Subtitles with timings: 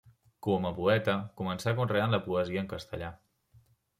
[0.45, 3.13] Com a poeta començà conreant la poesia en castellà.